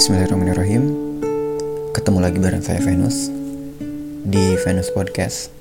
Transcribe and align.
Bismillahirrahmanirrahim. 0.00 1.12
Ketemu 1.92 2.24
lagi 2.24 2.40
bareng 2.40 2.64
saya 2.64 2.80
Venus 2.80 3.28
di 4.24 4.56
Venus 4.64 4.88
Podcast. 4.96 5.52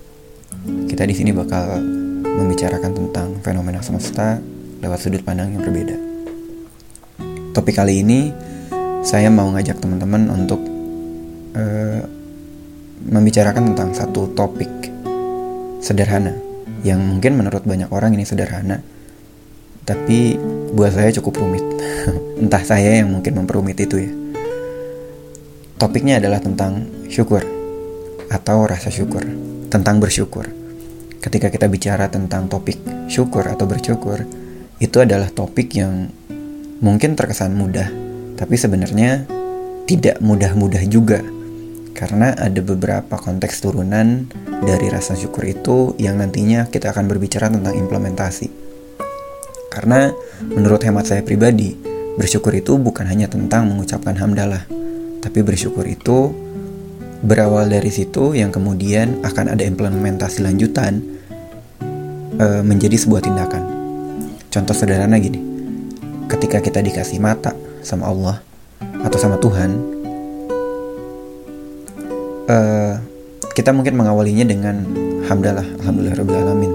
Kita 0.64 1.04
di 1.04 1.12
sini 1.12 1.36
bakal 1.36 1.84
membicarakan 2.24 2.96
tentang 2.96 3.36
fenomena 3.44 3.84
semesta 3.84 4.40
lewat 4.80 4.96
sudut 5.04 5.28
pandang 5.28 5.52
yang 5.52 5.60
berbeda. 5.60 5.92
Topik 7.52 7.84
kali 7.84 8.00
ini 8.00 8.32
saya 9.04 9.28
mau 9.28 9.52
ngajak 9.52 9.76
teman-teman 9.84 10.32
untuk 10.32 10.64
uh, 11.60 12.00
membicarakan 13.12 13.76
tentang 13.76 13.92
satu 13.92 14.32
topik 14.40 14.72
sederhana 15.84 16.32
yang 16.88 17.04
mungkin 17.04 17.36
menurut 17.36 17.68
banyak 17.68 17.92
orang 17.92 18.16
ini 18.16 18.24
sederhana, 18.24 18.80
tapi 19.84 20.40
buat 20.72 20.96
saya 20.96 21.12
cukup 21.20 21.44
rumit. 21.44 21.66
Entah 22.40 22.64
saya 22.64 23.04
yang 23.04 23.12
mungkin 23.12 23.36
memperumit 23.36 23.76
itu 23.76 24.00
ya. 24.00 24.29
Topiknya 25.80 26.20
adalah 26.20 26.44
tentang 26.44 26.92
syukur 27.08 27.40
atau 28.28 28.68
rasa 28.68 28.92
syukur, 28.92 29.24
tentang 29.72 30.04
bersyukur. 30.04 30.44
Ketika 31.24 31.48
kita 31.48 31.72
bicara 31.72 32.12
tentang 32.12 32.52
topik 32.52 32.84
syukur 33.08 33.48
atau 33.48 33.64
bersyukur, 33.64 34.28
itu 34.84 34.98
adalah 35.00 35.32
topik 35.32 35.72
yang 35.80 36.12
mungkin 36.84 37.16
terkesan 37.16 37.56
mudah, 37.56 37.88
tapi 38.36 38.60
sebenarnya 38.60 39.24
tidak 39.88 40.20
mudah-mudah 40.20 40.84
juga. 40.92 41.24
Karena 41.96 42.36
ada 42.36 42.60
beberapa 42.60 43.16
konteks 43.16 43.64
turunan 43.64 44.28
dari 44.60 44.92
rasa 44.92 45.16
syukur 45.16 45.48
itu 45.48 45.96
yang 45.96 46.20
nantinya 46.20 46.68
kita 46.68 46.92
akan 46.92 47.08
berbicara 47.08 47.48
tentang 47.48 47.80
implementasi. 47.80 48.52
Karena 49.72 50.12
menurut 50.44 50.84
hemat 50.84 51.08
saya 51.08 51.24
pribadi, 51.24 51.72
bersyukur 52.20 52.52
itu 52.52 52.76
bukan 52.76 53.08
hanya 53.08 53.32
tentang 53.32 53.72
mengucapkan 53.72 54.20
hamdalah, 54.20 54.68
tapi 55.20 55.44
bersyukur 55.44 55.84
itu 55.84 56.32
berawal 57.20 57.68
dari 57.68 57.92
situ 57.92 58.32
yang 58.32 58.50
kemudian 58.50 59.20
akan 59.28 59.52
ada 59.52 59.64
implementasi 59.68 60.40
lanjutan 60.40 61.04
e, 62.40 62.64
menjadi 62.64 62.96
sebuah 62.96 63.28
tindakan. 63.28 63.64
Contoh 64.50 64.72
sederhana 64.72 65.20
gini, 65.20 65.40
ketika 66.32 66.64
kita 66.64 66.80
dikasih 66.80 67.20
mata 67.20 67.52
sama 67.84 68.08
Allah 68.08 68.38
atau 69.04 69.20
sama 69.20 69.36
Tuhan, 69.44 69.70
e, 72.48 72.58
kita 73.52 73.76
mungkin 73.76 74.00
mengawalinya 74.00 74.48
dengan 74.48 74.88
hamdalah, 75.28 75.68
alhamdulillahirobbilalamin. 75.84 76.74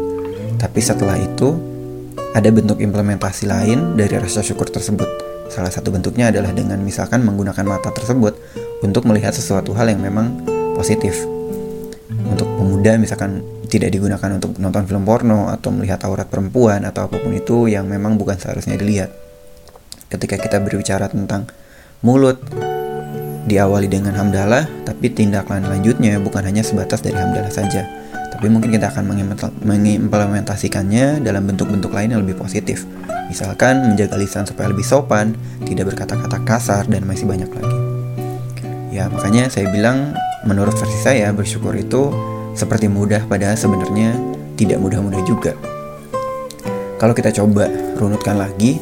Tapi 0.60 0.80
setelah 0.84 1.16
itu 1.16 1.56
ada 2.36 2.50
bentuk 2.52 2.84
implementasi 2.84 3.48
lain 3.48 3.96
dari 3.96 4.20
rasa 4.20 4.44
syukur 4.44 4.68
tersebut 4.68 5.23
Salah 5.52 5.70
satu 5.70 5.92
bentuknya 5.92 6.32
adalah 6.32 6.50
dengan 6.50 6.80
misalkan 6.80 7.20
menggunakan 7.24 7.64
mata 7.64 7.92
tersebut 7.92 8.36
untuk 8.80 9.04
melihat 9.08 9.32
sesuatu 9.32 9.76
hal 9.76 9.92
yang 9.92 10.00
memang 10.00 10.44
positif. 10.76 11.16
Untuk 12.24 12.48
pemuda 12.58 12.96
misalkan 12.96 13.44
tidak 13.68 13.90
digunakan 13.90 14.38
untuk 14.38 14.56
nonton 14.60 14.86
film 14.86 15.02
porno 15.02 15.50
atau 15.50 15.74
melihat 15.74 16.00
aurat 16.06 16.28
perempuan 16.30 16.86
atau 16.86 17.10
apa 17.10 17.18
pun 17.18 17.32
itu 17.34 17.66
yang 17.66 17.88
memang 17.90 18.16
bukan 18.16 18.38
seharusnya 18.38 18.78
dilihat. 18.78 19.10
Ketika 20.08 20.38
kita 20.38 20.62
berbicara 20.62 21.10
tentang 21.10 21.50
mulut 22.04 22.38
diawali 23.44 23.90
dengan 23.90 24.14
hamdalah, 24.14 24.64
tapi 24.86 25.10
tindakan 25.10 25.68
lanjutnya 25.68 26.16
bukan 26.22 26.46
hanya 26.46 26.62
sebatas 26.62 27.02
dari 27.02 27.18
hamdalah 27.18 27.50
saja 27.50 28.03
tapi 28.44 28.52
mungkin 28.52 28.76
kita 28.76 28.92
akan 28.92 29.08
mengimplementasikannya 29.64 31.24
dalam 31.24 31.48
bentuk-bentuk 31.48 31.88
lain 31.88 32.12
yang 32.12 32.20
lebih 32.20 32.36
positif. 32.36 32.84
Misalkan 33.32 33.80
menjaga 33.80 34.20
lisan 34.20 34.44
supaya 34.44 34.68
lebih 34.68 34.84
sopan, 34.84 35.32
tidak 35.64 35.88
berkata-kata 35.88 36.44
kasar, 36.44 36.84
dan 36.84 37.08
masih 37.08 37.24
banyak 37.24 37.48
lagi. 37.48 37.78
Ya, 38.92 39.08
makanya 39.08 39.48
saya 39.48 39.72
bilang 39.72 40.12
menurut 40.44 40.76
versi 40.76 41.00
saya 41.00 41.32
bersyukur 41.32 41.72
itu 41.72 42.12
seperti 42.52 42.84
mudah 42.84 43.24
padahal 43.24 43.56
sebenarnya 43.56 44.12
tidak 44.60 44.76
mudah-mudah 44.76 45.24
juga. 45.24 45.56
Kalau 47.00 47.16
kita 47.16 47.32
coba 47.32 47.64
runutkan 47.96 48.36
lagi, 48.36 48.76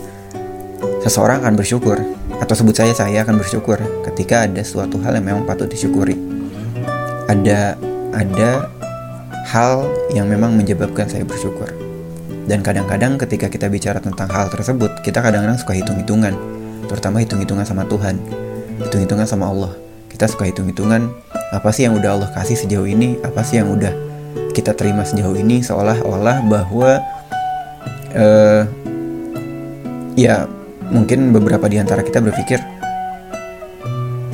seseorang 1.07 1.39
akan 1.47 1.55
bersyukur 1.55 2.03
atau 2.43 2.55
sebut 2.59 2.75
saya 2.75 2.99
saya 2.99 3.23
akan 3.23 3.39
bersyukur 3.39 3.79
ketika 4.11 4.43
ada 4.43 4.67
suatu 4.67 4.99
hal 5.07 5.15
yang 5.23 5.31
memang 5.31 5.47
patut 5.47 5.71
disyukuri. 5.71 6.19
Ada 7.31 7.79
ada 8.11 8.83
hal 9.47 9.87
yang 10.15 10.31
memang 10.31 10.55
menyebabkan 10.55 11.11
saya 11.11 11.27
bersyukur. 11.27 11.67
Dan 12.47 12.63
kadang-kadang 12.63 13.19
ketika 13.23 13.47
kita 13.47 13.71
bicara 13.71 14.03
tentang 14.03 14.27
hal 14.31 14.51
tersebut, 14.51 15.03
kita 15.07 15.23
kadang-kadang 15.23 15.59
suka 15.59 15.79
hitung-hitungan, 15.79 16.35
terutama 16.91 17.23
hitung-hitungan 17.23 17.63
sama 17.63 17.87
Tuhan, 17.87 18.19
hitung-hitungan 18.83 19.27
sama 19.27 19.51
Allah. 19.51 19.73
Kita 20.11 20.27
suka 20.27 20.51
hitung-hitungan 20.51 21.07
apa 21.55 21.69
sih 21.71 21.87
yang 21.87 21.95
udah 21.99 22.19
Allah 22.19 22.31
kasih 22.35 22.59
sejauh 22.59 22.87
ini, 22.87 23.19
apa 23.23 23.47
sih 23.47 23.63
yang 23.63 23.71
udah 23.71 23.95
kita 24.55 24.75
terima 24.75 25.07
sejauh 25.07 25.39
ini, 25.39 25.63
seolah-olah 25.63 26.43
bahwa 26.51 26.99
uh, 28.19 28.63
ya 30.19 30.51
mungkin 30.93 31.33
beberapa 31.33 31.71
di 31.71 31.81
antara 31.81 32.05
kita 32.05 32.21
berpikir 32.21 32.61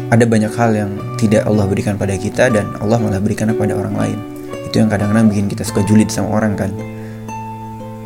ada 0.08 0.24
banyak 0.24 0.52
hal 0.56 0.70
yang 0.72 0.90
tidak 1.20 1.44
Allah 1.44 1.68
berikan 1.68 2.00
pada 2.00 2.16
kita 2.16 2.48
dan 2.48 2.72
Allah 2.80 2.96
malah 2.96 3.20
berikan 3.20 3.52
kepada 3.52 3.76
orang 3.76 3.94
lain 3.94 4.37
itu 4.68 4.84
yang 4.84 4.92
kadang-kadang 4.92 5.32
bikin 5.32 5.48
kita 5.48 5.64
suka 5.64 5.80
julid 5.88 6.12
sama 6.12 6.36
orang 6.36 6.52
kan? 6.54 6.70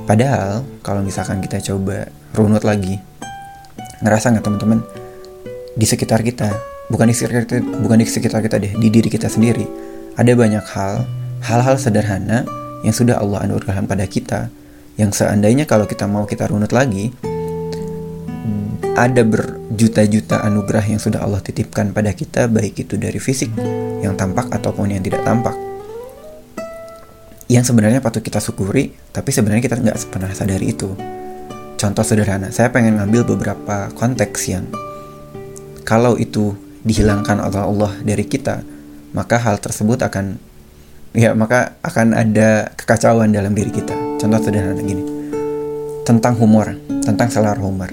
Padahal 0.07 0.63
kalau 0.87 1.03
misalkan 1.03 1.43
kita 1.43 1.59
coba 1.59 2.07
runut 2.39 2.63
lagi 2.63 3.03
ngerasa 4.01 4.31
nggak 4.33 4.47
teman-teman? 4.47 4.81
Di 5.75 5.85
sekitar 5.89 6.23
kita 6.23 6.73
bukan 6.93 7.09
di 7.09 7.15
sekitar 7.17 7.49
kita 7.49 7.57
bukan 7.65 7.97
di 8.01 8.07
sekitar 8.09 8.41
kita 8.45 8.57
deh 8.61 8.73
di 8.77 8.89
diri 8.93 9.09
kita 9.09 9.25
sendiri 9.31 9.65
ada 10.21 10.33
banyak 10.37 10.61
hal 10.77 11.09
hal-hal 11.41 11.81
sederhana 11.81 12.45
yang 12.85 12.93
sudah 12.93 13.17
Allah 13.17 13.49
anugerahkan 13.49 13.89
pada 13.89 14.05
kita 14.05 14.53
yang 15.01 15.09
seandainya 15.09 15.65
kalau 15.65 15.89
kita 15.89 16.05
mau 16.05 16.29
kita 16.29 16.53
runut 16.53 16.69
lagi 16.69 17.15
ada 18.93 19.25
berjuta-juta 19.25 20.45
anugerah 20.45 20.85
yang 20.85 21.01
sudah 21.01 21.25
Allah 21.25 21.41
titipkan 21.41 21.97
pada 21.97 22.13
kita 22.13 22.45
baik 22.45 22.85
itu 22.85 23.01
dari 23.01 23.17
fisik 23.17 23.49
yang 24.05 24.13
tampak 24.13 24.53
ataupun 24.53 24.93
yang 24.93 25.01
tidak 25.01 25.25
tampak 25.25 25.57
yang 27.53 27.69
sebenarnya 27.69 28.01
patut 28.01 28.25
kita 28.25 28.41
syukuri, 28.41 28.97
tapi 29.13 29.29
sebenarnya 29.29 29.61
kita 29.61 29.77
nggak 29.77 30.09
pernah 30.09 30.33
sadari 30.33 30.73
itu. 30.73 30.89
Contoh 31.77 32.01
sederhana, 32.01 32.49
saya 32.49 32.73
pengen 32.73 32.97
ngambil 32.97 33.37
beberapa 33.37 33.93
konteks 33.93 34.41
yang 34.49 34.65
kalau 35.85 36.17
itu 36.17 36.57
dihilangkan 36.81 37.43
oleh 37.45 37.61
Allah 37.61 37.93
dari 38.01 38.25
kita, 38.25 38.65
maka 39.13 39.37
hal 39.37 39.61
tersebut 39.61 40.01
akan 40.01 40.41
ya 41.13 41.37
maka 41.37 41.77
akan 41.85 42.17
ada 42.17 42.73
kekacauan 42.73 43.37
dalam 43.37 43.53
diri 43.53 43.69
kita. 43.69 43.93
Contoh 44.17 44.41
sederhana 44.41 44.81
gini. 44.81 45.05
Tentang 46.09 46.35
humor, 46.41 46.73
tentang 47.05 47.29
selera 47.29 47.61
humor. 47.61 47.93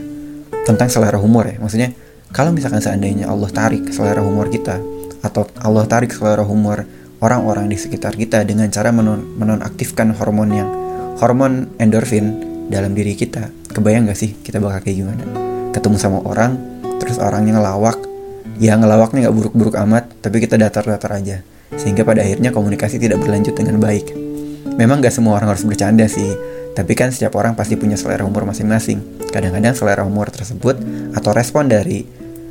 Tentang 0.64 0.88
selera 0.88 1.20
humor 1.20 1.50
ya. 1.50 1.58
Maksudnya 1.59 1.91
kalau 2.31 2.56
misalkan 2.56 2.80
seandainya 2.80 3.28
Allah 3.28 3.50
tarik 3.52 3.90
selera 3.91 4.24
humor 4.24 4.47
kita 4.47 4.80
atau 5.20 5.44
Allah 5.59 5.84
tarik 5.90 6.14
selera 6.14 6.46
humor 6.46 6.86
orang-orang 7.19 7.68
di 7.68 7.78
sekitar 7.80 8.16
kita 8.16 8.44
dengan 8.47 8.68
cara 8.72 8.91
menon 8.96 9.35
menonaktifkan 9.35 10.16
hormon 10.16 10.50
yang 10.52 10.69
hormon 11.19 11.72
endorfin 11.80 12.40
dalam 12.72 12.96
diri 12.96 13.16
kita. 13.16 13.52
Kebayang 13.69 14.07
gak 14.07 14.19
sih 14.19 14.35
kita 14.40 14.59
bakal 14.63 14.84
kayak 14.88 14.97
gimana? 15.03 15.24
Ketemu 15.75 15.97
sama 16.00 16.19
orang, 16.25 16.58
terus 16.97 17.22
orangnya 17.22 17.59
ngelawak, 17.59 17.97
ya 18.58 18.74
ngelawaknya 18.75 19.29
nggak 19.29 19.35
buruk-buruk 19.35 19.75
amat, 19.85 20.09
tapi 20.24 20.41
kita 20.41 20.58
datar-datar 20.58 21.12
aja. 21.13 21.46
Sehingga 21.78 22.02
pada 22.02 22.25
akhirnya 22.25 22.50
komunikasi 22.50 22.97
tidak 22.97 23.22
berlanjut 23.22 23.53
dengan 23.53 23.78
baik. 23.78 24.09
Memang 24.79 25.03
gak 25.03 25.13
semua 25.13 25.38
orang 25.38 25.53
harus 25.53 25.68
bercanda 25.68 26.08
sih, 26.09 26.34
tapi 26.74 26.96
kan 26.96 27.12
setiap 27.13 27.35
orang 27.35 27.53
pasti 27.53 27.75
punya 27.75 28.00
selera 28.00 28.24
humor 28.25 28.47
masing-masing. 28.47 29.22
Kadang-kadang 29.29 29.75
selera 29.78 30.02
humor 30.02 30.31
tersebut 30.34 30.79
atau 31.13 31.31
respon 31.35 31.69
dari 31.69 32.08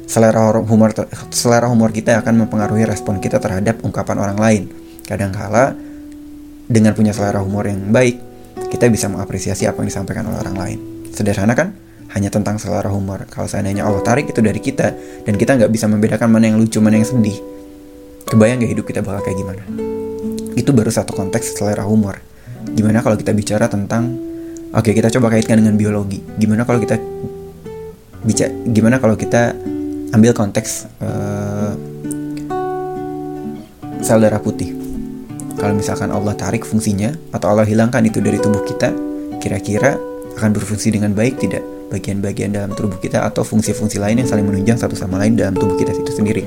selera 0.09 0.41
humor 0.57 0.91
selera 1.29 1.69
humor 1.69 1.93
kita 1.93 2.25
akan 2.25 2.49
mempengaruhi 2.49 2.89
respon 2.89 3.21
kita 3.21 3.37
terhadap 3.37 3.85
ungkapan 3.85 4.17
orang 4.17 4.39
lain. 4.41 4.63
Kadangkala 5.05 5.77
dengan 6.65 6.97
punya 6.97 7.13
selera 7.13 7.45
humor 7.45 7.69
yang 7.69 7.93
baik, 7.93 8.17
kita 8.73 8.89
bisa 8.89 9.13
mengapresiasi 9.13 9.69
apa 9.69 9.85
yang 9.85 9.89
disampaikan 9.93 10.25
oleh 10.29 10.41
orang 10.41 10.57
lain. 10.57 10.79
Sederhana 11.13 11.53
kan? 11.53 11.77
Hanya 12.17 12.33
tentang 12.33 12.57
selera 12.57 12.89
humor. 12.89 13.29
Kalau 13.29 13.45
seandainya 13.45 13.85
Allah 13.85 14.01
tarik 14.01 14.33
itu 14.33 14.41
dari 14.41 14.61
kita, 14.61 14.97
dan 15.29 15.37
kita 15.37 15.61
nggak 15.61 15.69
bisa 15.69 15.85
membedakan 15.89 16.29
mana 16.33 16.49
yang 16.49 16.57
lucu, 16.57 16.81
mana 16.81 16.97
yang 16.97 17.09
sedih. 17.09 17.37
Kebayang 18.29 18.61
gak 18.61 18.73
hidup 18.77 18.85
kita 18.85 19.01
bakal 19.01 19.25
kayak 19.25 19.41
gimana? 19.41 19.63
Itu 20.53 20.77
baru 20.77 20.93
satu 20.93 21.17
konteks 21.17 21.57
selera 21.57 21.85
humor. 21.89 22.21
Gimana 22.77 23.01
kalau 23.01 23.17
kita 23.17 23.33
bicara 23.33 23.73
tentang, 23.73 24.13
oke 24.73 24.93
kita 24.93 25.09
coba 25.09 25.33
kaitkan 25.33 25.57
dengan 25.61 25.81
biologi. 25.81 26.21
Gimana 26.37 26.69
kalau 26.69 26.77
kita 26.81 27.01
bicara, 28.25 28.53
gimana 28.69 29.01
kalau 29.01 29.17
kita 29.17 29.57
ambil 30.15 30.33
konteks 30.33 30.89
uh, 31.03 31.73
sel 34.01 34.23
darah 34.23 34.41
putih. 34.41 34.77
Kalau 35.59 35.75
misalkan 35.75 36.15
Allah 36.15 36.39
tarik 36.39 36.63
fungsinya 36.63 37.11
atau 37.35 37.51
Allah 37.51 37.67
hilangkan 37.67 38.07
itu 38.07 38.23
dari 38.23 38.39
tubuh 38.39 38.63
kita, 38.63 38.95
kira-kira 39.43 39.99
akan 40.39 40.55
berfungsi 40.55 40.95
dengan 40.95 41.11
baik 41.19 41.43
tidak? 41.43 41.79
bagian-bagian 41.89 42.53
dalam 42.53 42.73
tubuh 42.77 43.01
kita 43.01 43.25
atau 43.25 43.43
fungsi-fungsi 43.43 43.97
lain 43.97 44.21
yang 44.21 44.29
saling 44.29 44.45
menunjang 44.45 44.77
satu 44.77 44.93
sama 44.93 45.17
lain 45.19 45.35
dalam 45.35 45.57
tubuh 45.57 45.75
kita 45.81 45.97
itu 45.97 46.13
sendiri. 46.13 46.45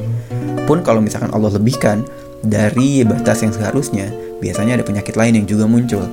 Pun 0.70 0.86
kalau 0.86 1.02
misalkan 1.02 1.34
Allah 1.34 1.52
lebihkan 1.58 2.06
dari 2.46 3.02
batas 3.02 3.42
yang 3.42 3.54
seharusnya, 3.54 4.14
biasanya 4.40 4.78
ada 4.80 4.86
penyakit 4.86 5.18
lain 5.18 5.42
yang 5.42 5.46
juga 5.50 5.66
muncul. 5.66 6.06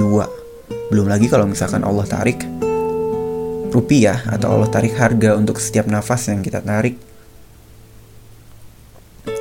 Dua, 0.00 0.24
belum 0.88 1.06
lagi 1.12 1.28
kalau 1.28 1.44
misalkan 1.44 1.84
Allah 1.84 2.08
tarik 2.08 2.40
rupiah 3.70 4.26
atau 4.26 4.52
Allah 4.58 4.68
tarik 4.68 4.98
harga 4.98 5.38
untuk 5.38 5.62
setiap 5.62 5.86
nafas 5.86 6.28
yang 6.28 6.42
kita 6.42 6.60
tarik. 6.60 6.98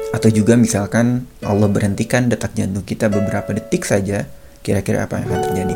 Atau 0.09 0.33
juga 0.33 0.57
misalkan 0.57 1.29
Allah 1.45 1.69
berhentikan 1.69 2.29
detak 2.29 2.57
jantung 2.57 2.85
kita 2.85 3.09
beberapa 3.09 3.53
detik 3.53 3.85
saja 3.85 4.25
kira-kira 4.65 5.05
apa 5.05 5.21
yang 5.21 5.25
akan 5.29 5.41
terjadi? 5.49 5.75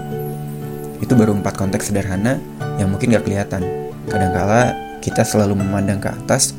Itu 1.02 1.14
baru 1.14 1.38
empat 1.38 1.54
konteks 1.60 1.94
sederhana 1.94 2.42
yang 2.82 2.90
mungkin 2.90 3.14
gak 3.14 3.26
kelihatan. 3.26 3.62
Kadangkala 4.10 4.74
kita 5.04 5.22
selalu 5.22 5.60
memandang 5.60 6.00
ke 6.00 6.10
atas 6.10 6.56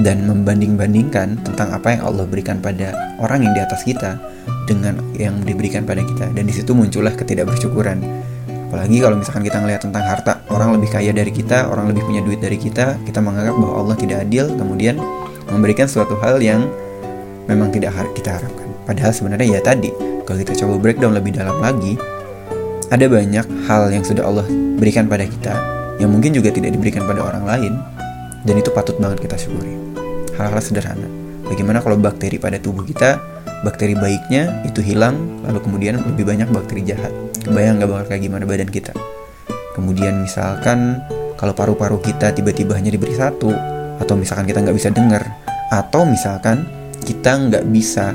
dan 0.00 0.24
membanding-bandingkan 0.24 1.42
tentang 1.44 1.74
apa 1.74 1.98
yang 1.98 2.02
Allah 2.06 2.24
berikan 2.24 2.62
pada 2.62 2.94
orang 3.20 3.44
yang 3.44 3.52
di 3.52 3.62
atas 3.62 3.82
kita 3.84 4.16
dengan 4.64 4.96
yang 5.18 5.42
diberikan 5.42 5.84
pada 5.84 6.00
kita. 6.00 6.30
Dan 6.32 6.46
di 6.46 6.54
situ 6.54 6.72
muncullah 6.72 7.12
ketidakbersyukuran 7.18 8.29
Apalagi 8.70 9.02
kalau 9.02 9.18
misalkan 9.18 9.42
kita 9.42 9.58
ngelihat 9.58 9.82
tentang 9.82 10.06
harta, 10.06 10.46
orang 10.46 10.78
lebih 10.78 10.94
kaya 10.94 11.10
dari 11.10 11.34
kita, 11.34 11.66
orang 11.66 11.90
lebih 11.90 12.06
punya 12.06 12.22
duit 12.22 12.38
dari 12.38 12.54
kita, 12.54 13.02
kita 13.02 13.18
menganggap 13.18 13.58
bahwa 13.58 13.74
Allah 13.82 13.96
tidak 13.98 14.22
adil, 14.22 14.46
kemudian 14.54 14.94
memberikan 15.50 15.90
suatu 15.90 16.14
hal 16.22 16.38
yang 16.38 16.70
memang 17.50 17.74
tidak 17.74 17.90
kita 18.14 18.38
harapkan. 18.38 18.70
Padahal 18.86 19.10
sebenarnya 19.10 19.58
ya 19.58 19.60
tadi, 19.60 19.90
kalau 20.22 20.38
kita 20.38 20.54
coba 20.62 20.78
breakdown 20.78 21.18
lebih 21.18 21.34
dalam 21.34 21.58
lagi, 21.58 21.98
ada 22.94 23.10
banyak 23.10 23.46
hal 23.66 23.90
yang 23.90 24.06
sudah 24.06 24.22
Allah 24.22 24.46
berikan 24.78 25.10
pada 25.10 25.26
kita 25.26 25.58
yang 25.98 26.14
mungkin 26.14 26.30
juga 26.30 26.54
tidak 26.54 26.70
diberikan 26.78 27.02
pada 27.10 27.26
orang 27.26 27.42
lain 27.42 27.72
dan 28.46 28.54
itu 28.54 28.70
patut 28.70 28.94
banget 29.02 29.26
kita 29.26 29.34
syukuri. 29.34 29.74
Hal-hal 30.38 30.62
sederhana. 30.62 31.10
Bagaimana 31.50 31.82
kalau 31.82 31.98
bakteri 31.98 32.38
pada 32.38 32.62
tubuh 32.62 32.86
kita, 32.86 33.18
bakteri 33.62 33.94
baiknya 33.96 34.64
itu 34.64 34.80
hilang, 34.80 35.42
lalu 35.44 35.60
kemudian 35.60 36.00
lebih 36.00 36.24
banyak 36.28 36.48
bakteri 36.48 36.84
jahat. 36.84 37.12
Kebayang 37.44 37.80
gak 37.80 37.88
bakal 37.88 38.04
kayak 38.12 38.22
gimana 38.28 38.44
badan 38.44 38.68
kita? 38.68 38.92
Kemudian 39.76 40.20
misalkan 40.20 41.00
kalau 41.40 41.56
paru-paru 41.56 41.96
kita 42.04 42.36
tiba-tiba 42.36 42.76
hanya 42.76 42.92
diberi 42.92 43.16
satu 43.16 43.48
atau 44.00 44.14
misalkan 44.16 44.44
kita 44.44 44.60
nggak 44.60 44.76
bisa 44.76 44.92
dengar 44.92 45.22
atau 45.72 46.04
misalkan 46.04 46.68
kita 47.00 47.36
nggak 47.36 47.64
bisa 47.72 48.12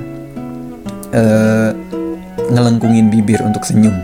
uh, 1.13 1.71
ngelengkungin 2.53 3.09
bibir 3.09 3.42
untuk 3.42 3.65
senyum 3.65 3.97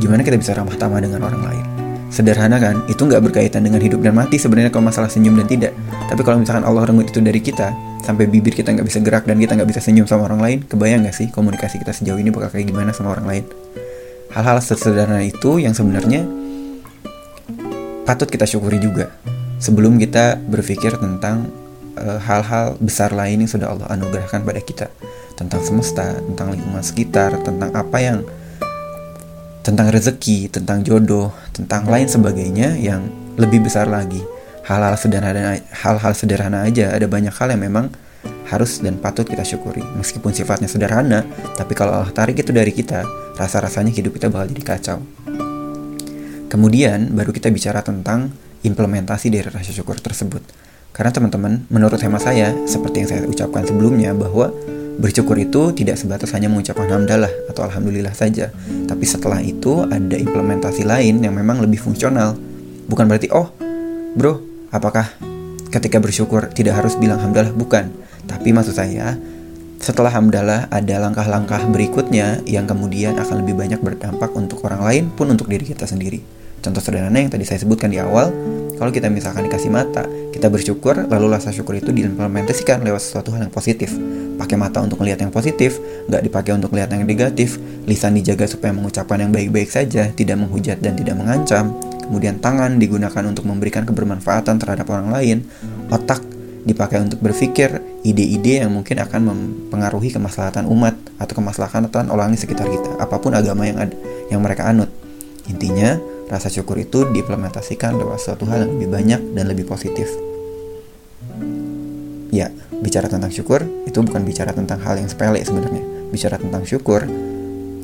gimana 0.00 0.24
kita 0.24 0.40
bisa 0.40 0.56
ramah 0.56 0.76
tamah 0.80 1.00
dengan 1.04 1.28
orang 1.28 1.42
lain 1.44 1.73
sederhana 2.14 2.62
kan? 2.62 2.86
Itu 2.86 3.10
nggak 3.10 3.18
berkaitan 3.26 3.66
dengan 3.66 3.82
hidup 3.82 3.98
dan 3.98 4.14
mati 4.14 4.38
sebenarnya 4.38 4.70
kalau 4.70 4.86
masalah 4.86 5.10
senyum 5.10 5.34
dan 5.34 5.50
tidak. 5.50 5.72
Tapi 6.06 6.22
kalau 6.22 6.38
misalkan 6.38 6.62
Allah 6.62 6.86
renggut 6.86 7.10
itu 7.10 7.18
dari 7.18 7.42
kita 7.42 7.74
sampai 8.06 8.30
bibir 8.30 8.54
kita 8.54 8.70
nggak 8.70 8.86
bisa 8.86 9.02
gerak 9.02 9.26
dan 9.26 9.34
kita 9.42 9.58
nggak 9.58 9.68
bisa 9.74 9.80
senyum 9.82 10.04
sama 10.04 10.28
orang 10.28 10.38
lain 10.44 10.58
kebayang 10.68 11.08
nggak 11.08 11.16
sih 11.16 11.32
komunikasi 11.32 11.80
kita 11.80 11.96
sejauh 11.96 12.20
ini 12.20 12.28
bakal 12.28 12.52
kayak 12.54 12.70
gimana 12.70 12.94
sama 12.94 13.18
orang 13.18 13.26
lain? 13.26 13.44
Hal-hal 14.30 14.62
sederhana 14.62 15.26
itu 15.26 15.58
yang 15.58 15.74
sebenarnya 15.74 16.22
patut 18.06 18.28
kita 18.30 18.46
syukuri 18.46 18.78
juga. 18.78 19.10
Sebelum 19.58 19.96
kita 19.96 20.38
berpikir 20.38 20.94
tentang 21.00 21.50
eh, 21.98 22.20
hal-hal 22.22 22.76
besar 22.78 23.10
lain 23.10 23.42
yang 23.42 23.50
sudah 23.50 23.72
Allah 23.74 23.88
anugerahkan 23.90 24.44
pada 24.44 24.60
kita. 24.62 24.86
Tentang 25.34 25.66
semesta, 25.66 26.14
tentang 26.14 26.54
lingkungan 26.54 26.84
sekitar, 26.84 27.34
tentang 27.42 27.74
apa 27.74 27.98
yang 27.98 28.22
tentang 29.64 29.88
rezeki, 29.88 30.52
tentang 30.52 30.84
jodoh, 30.84 31.32
tentang 31.56 31.88
lain 31.88 32.04
sebagainya 32.04 32.76
yang 32.76 33.08
lebih 33.40 33.64
besar 33.64 33.88
lagi. 33.88 34.20
Hal-hal 34.68 34.96
sederhana 35.00 35.56
hal-hal 35.56 36.12
sederhana 36.12 36.68
aja 36.68 36.92
ada 36.92 37.08
banyak 37.08 37.32
hal 37.32 37.48
yang 37.56 37.64
memang 37.64 37.88
harus 38.48 38.84
dan 38.84 39.00
patut 39.00 39.24
kita 39.24 39.40
syukuri. 39.40 39.80
Meskipun 39.96 40.36
sifatnya 40.36 40.68
sederhana, 40.68 41.24
tapi 41.56 41.72
kalau 41.72 41.96
Allah 41.96 42.12
tarik 42.12 42.44
itu 42.44 42.52
dari 42.52 42.72
kita, 42.76 43.04
rasa-rasanya 43.40 43.92
hidup 43.92 44.16
kita 44.20 44.28
bakal 44.28 44.52
jadi 44.52 44.62
kacau. 44.64 44.98
Kemudian 46.52 47.16
baru 47.16 47.32
kita 47.32 47.48
bicara 47.48 47.80
tentang 47.80 48.30
implementasi 48.62 49.32
dari 49.32 49.48
rasa 49.48 49.72
syukur 49.72 49.96
tersebut. 49.98 50.44
Karena 50.94 51.10
teman-teman, 51.10 51.66
menurut 51.72 51.98
hemat 51.98 52.22
saya, 52.22 52.54
seperti 52.70 53.02
yang 53.02 53.08
saya 53.10 53.20
ucapkan 53.26 53.66
sebelumnya 53.66 54.14
bahwa 54.14 54.54
bersyukur 54.98 55.38
itu 55.38 55.74
tidak 55.74 55.98
sebatas 55.98 56.30
hanya 56.34 56.46
mengucapkan 56.50 56.90
hamdalah 56.90 57.30
atau 57.50 57.66
alhamdulillah 57.66 58.14
saja. 58.14 58.50
Tapi 58.88 59.04
setelah 59.04 59.42
itu 59.42 59.84
ada 59.86 60.16
implementasi 60.16 60.86
lain 60.86 61.22
yang 61.22 61.34
memang 61.34 61.62
lebih 61.62 61.78
fungsional. 61.82 62.38
Bukan 62.86 63.08
berarti, 63.08 63.32
oh 63.32 63.50
bro, 64.14 64.38
apakah 64.70 65.08
ketika 65.72 65.98
bersyukur 65.98 66.52
tidak 66.52 66.78
harus 66.78 66.94
bilang 67.00 67.18
hamdalah? 67.18 67.50
Bukan 67.50 68.04
tapi 68.24 68.56
maksud 68.56 68.76
saya, 68.76 69.16
setelah 69.80 70.08
hamdalah 70.08 70.66
ada 70.72 70.96
langkah-langkah 70.96 71.60
berikutnya 71.68 72.40
yang 72.48 72.64
kemudian 72.64 73.20
akan 73.20 73.44
lebih 73.44 73.60
banyak 73.60 73.80
berdampak 73.84 74.32
untuk 74.32 74.64
orang 74.64 74.80
lain 74.80 75.04
pun 75.12 75.28
untuk 75.28 75.48
diri 75.48 75.64
kita 75.64 75.84
sendiri. 75.84 76.24
Contoh 76.64 76.80
sederhana 76.80 77.20
yang 77.20 77.28
tadi 77.28 77.44
saya 77.44 77.60
sebutkan 77.60 77.92
di 77.92 78.00
awal, 78.00 78.32
kalau 78.80 78.88
kita 78.88 79.12
misalkan 79.12 79.44
dikasih 79.44 79.68
mata, 79.68 80.08
kita 80.32 80.48
bersyukur, 80.48 80.96
lalu 80.96 81.36
rasa 81.36 81.52
syukur 81.52 81.76
itu 81.76 81.92
diimplementasikan 81.92 82.80
lewat 82.80 83.04
sesuatu 83.04 83.36
hal 83.36 83.44
yang 83.44 83.52
positif. 83.52 83.92
Pakai 84.40 84.56
mata 84.56 84.80
untuk 84.80 85.04
melihat 85.04 85.22
yang 85.22 85.30
positif, 85.30 85.76
nggak 86.08 86.24
dipakai 86.24 86.56
untuk 86.56 86.72
melihat 86.72 86.96
yang 86.96 87.04
negatif. 87.04 87.60
Lisan 87.84 88.16
dijaga 88.16 88.48
supaya 88.48 88.72
mengucapkan 88.72 89.20
yang 89.20 89.28
baik-baik 89.30 89.68
saja, 89.68 90.08
tidak 90.10 90.40
menghujat 90.40 90.80
dan 90.80 90.96
tidak 90.96 91.20
mengancam. 91.20 91.76
Kemudian 92.08 92.40
tangan 92.40 92.80
digunakan 92.80 93.22
untuk 93.28 93.44
memberikan 93.44 93.84
kebermanfaatan 93.84 94.56
terhadap 94.56 94.88
orang 94.88 95.12
lain. 95.12 95.38
Otak 95.92 96.24
dipakai 96.64 97.04
untuk 97.04 97.20
berpikir 97.20 97.76
ide-ide 98.02 98.64
yang 98.64 98.72
mungkin 98.72 99.04
akan 99.04 99.20
mempengaruhi 99.20 100.10
kemaslahatan 100.16 100.64
umat 100.64 100.96
atau 101.20 101.34
kemaslahatan 101.36 102.08
orang 102.08 102.32
di 102.32 102.40
sekitar 102.40 102.64
kita, 102.66 102.96
apa 102.96 103.20
pun 103.20 103.36
agama 103.36 103.68
yang 103.68 103.78
ada, 103.84 103.96
yang 104.32 104.40
mereka 104.40 104.64
anut. 104.64 104.88
Intinya, 105.44 106.00
rasa 106.34 106.50
syukur 106.50 106.74
itu 106.82 107.06
diimplementasikan 107.14 107.94
lewat 107.94 108.18
suatu 108.18 108.42
hal 108.50 108.66
yang 108.66 108.74
lebih 108.74 108.90
banyak 108.90 109.20
dan 109.38 109.44
lebih 109.46 109.70
positif. 109.70 110.10
Ya, 112.34 112.50
bicara 112.82 113.06
tentang 113.06 113.30
syukur 113.30 113.62
itu 113.86 114.02
bukan 114.02 114.26
bicara 114.26 114.50
tentang 114.50 114.82
hal 114.82 114.98
yang 114.98 115.06
sepele 115.06 115.38
sebenarnya. 115.46 116.10
Bicara 116.10 116.34
tentang 116.34 116.66
syukur, 116.66 117.06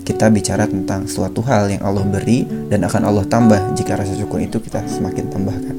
kita 0.02 0.26
bicara 0.34 0.66
tentang 0.66 1.06
suatu 1.06 1.38
hal 1.46 1.70
yang 1.70 1.86
Allah 1.86 2.02
beri 2.02 2.42
dan 2.66 2.82
akan 2.82 3.06
Allah 3.06 3.22
tambah 3.30 3.78
jika 3.78 3.94
rasa 3.94 4.18
syukur 4.18 4.42
itu 4.42 4.58
kita 4.58 4.82
semakin 4.90 5.30
tambahkan. 5.30 5.76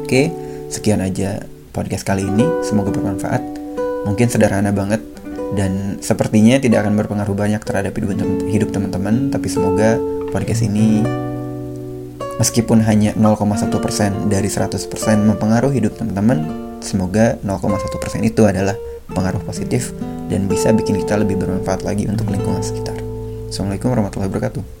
Oke, 0.00 0.32
sekian 0.72 1.04
aja 1.04 1.44
podcast 1.76 2.08
kali 2.08 2.24
ini. 2.24 2.48
Semoga 2.64 2.88
bermanfaat. 2.88 3.44
Mungkin 4.08 4.26
sederhana 4.32 4.72
banget 4.72 5.04
dan 5.52 6.00
sepertinya 6.00 6.56
tidak 6.56 6.88
akan 6.88 6.96
berpengaruh 6.96 7.36
banyak 7.36 7.60
terhadap 7.60 7.92
hidup 8.48 8.72
teman-teman, 8.72 9.28
tapi 9.28 9.52
semoga 9.52 10.00
podcast 10.32 10.64
ini 10.64 11.04
meskipun 12.40 12.80
hanya 12.88 13.12
0,1% 13.20 14.32
dari 14.32 14.48
100% 14.48 14.80
mempengaruhi 15.28 15.84
hidup 15.84 16.00
teman-teman, 16.00 16.40
semoga 16.80 17.36
0,1% 17.44 18.24
itu 18.24 18.42
adalah 18.48 18.74
pengaruh 19.12 19.44
positif 19.44 19.92
dan 20.32 20.48
bisa 20.48 20.72
bikin 20.72 20.96
kita 21.04 21.20
lebih 21.20 21.36
bermanfaat 21.36 21.84
lagi 21.84 22.08
untuk 22.08 22.32
lingkungan 22.32 22.64
sekitar. 22.64 22.96
Assalamualaikum 23.52 23.92
warahmatullahi 23.92 24.30
wabarakatuh. 24.32 24.79